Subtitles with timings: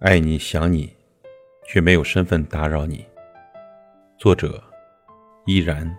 [0.00, 0.88] 爱你想你，
[1.66, 3.04] 却没有身份打扰你。
[4.16, 4.62] 作者：
[5.44, 5.92] 依然。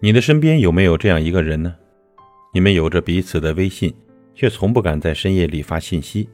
[0.00, 1.76] 你的身边有没有这样一个人呢？
[2.52, 3.94] 你们有着彼此的微信，
[4.34, 6.28] 却从不敢在深夜里发信息，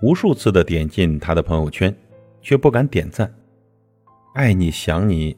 [0.00, 1.92] 无数次的点进他的朋友圈，
[2.40, 3.34] 却不敢点赞。
[4.36, 5.36] 爱你想你，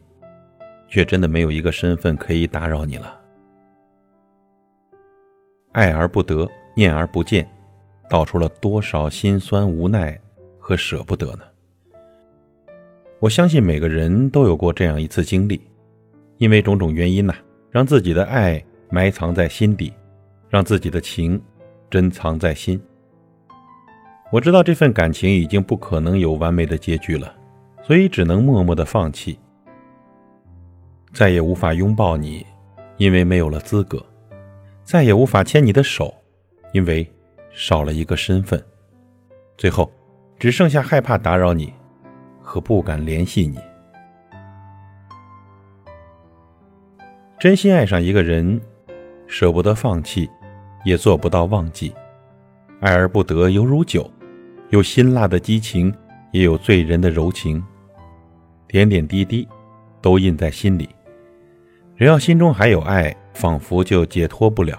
[0.87, 3.19] 却真的没有一个身份可以打扰你了。
[5.73, 6.47] 爱而不得，
[6.77, 7.51] 念而不见，
[8.13, 10.21] 道出了多少心酸、无奈
[10.59, 11.45] 和舍不得呢？
[13.21, 15.59] 我相信每个人都有过这样一次经历，
[16.37, 17.35] 因为种种原因呐，
[17.71, 19.91] 让自己的爱埋藏在心底，
[20.51, 21.41] 让自己的情
[21.89, 22.79] 珍藏在心。
[24.31, 27.35] 我知道这份感情已经不可能有完美的结局了，
[27.83, 29.39] 所以只能默默的放弃，
[31.15, 32.45] 再也无法拥抱你，
[32.99, 34.05] 因为没有了资格。
[34.85, 36.15] 再也无法牵你的手，
[36.73, 37.11] 因为
[37.53, 38.63] 少了一个身份。
[39.57, 39.91] 最后，
[40.39, 41.73] 只剩下害怕打扰你，
[42.41, 43.59] 和不敢联系你。
[47.39, 48.61] 真心爱上一个人，
[49.27, 50.29] 舍不得放弃，
[50.85, 51.95] 也做不到忘记。
[52.81, 54.11] 爱而不得，犹如酒，
[54.71, 55.95] 有辛辣的激情，
[56.33, 57.63] 也有醉人的柔情。
[58.67, 59.47] 点点滴滴，
[60.01, 60.89] 都印在心里。
[61.97, 63.17] 只要心中还有爱。
[63.35, 64.79] 仿佛就解脱不了。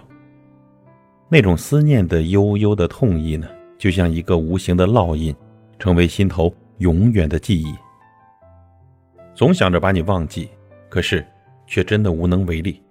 [1.30, 5.36] 那种思念的悠悠的痛意呢，就像一个无形的烙印，
[5.80, 7.74] 成为心头永远的记忆。
[9.34, 10.50] 总想着把你忘记，
[10.90, 11.26] 可是
[11.66, 12.82] 却真的无能为力。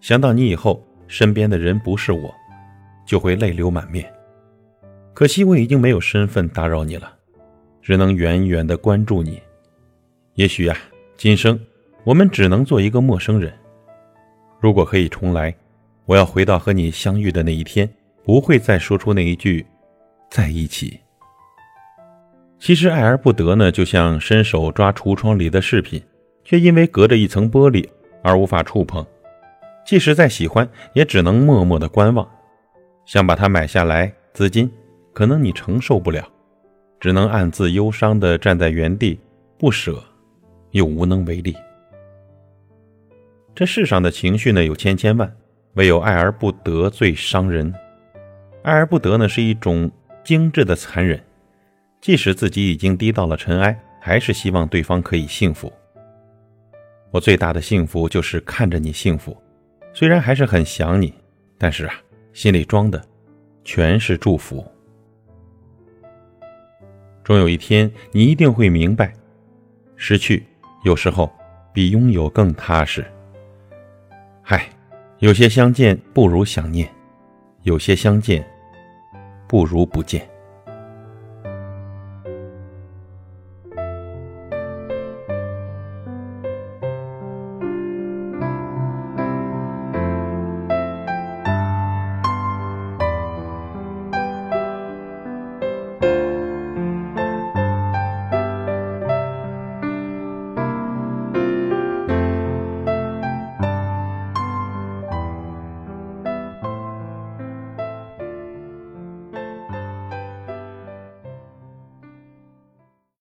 [0.00, 2.34] 想到你以后身边的人不是我，
[3.06, 4.10] 就会泪流满面。
[5.14, 7.12] 可惜我已经没有身份打扰你了，
[7.80, 9.40] 只能远远的关注你。
[10.34, 10.76] 也许啊，
[11.16, 11.58] 今生
[12.04, 13.52] 我们只能做一个陌生人。
[14.60, 15.54] 如果可以重来，
[16.10, 17.88] 我要回到和你相遇的那一天，
[18.24, 19.64] 不会再说出那一句
[20.28, 20.98] “在一起”。
[22.58, 26.02] 其实爱而不得呢，就像伸手抓橱窗里的饰品，
[26.42, 27.88] 却因为隔着一层玻璃
[28.24, 29.06] 而无法触碰。
[29.86, 32.28] 即使再喜欢，也只能默默的观望。
[33.06, 34.68] 想把它买下来，资金
[35.12, 36.28] 可能你承受不了，
[36.98, 39.16] 只能暗自忧伤的站在原地，
[39.56, 40.02] 不舍
[40.72, 41.54] 又无能为力。
[43.54, 45.32] 这世上的情绪呢有千千万，
[45.74, 47.72] 唯有爱而不得最伤人。
[48.62, 49.90] 爱而不得呢是一种
[50.22, 51.22] 精致的残忍，
[52.00, 55.72] 即使自己已经低到了尘埃，还是希望对方可以幸福。
[57.10, 59.36] 我最大的幸福就是看着你幸福，
[59.92, 61.12] 虽然还是很想你，
[61.58, 61.94] 但是啊，
[62.32, 63.02] 心里装的
[63.64, 64.64] 全是祝福。
[67.24, 69.12] 终有一天，你一定会明白，
[69.96, 70.44] 失去
[70.84, 71.30] 有时候
[71.72, 73.04] 比拥有更踏实。
[74.42, 74.68] 嗨，
[75.20, 76.88] 有些相见不如想念，
[77.64, 78.42] 有些相见
[79.46, 80.26] 不如不见。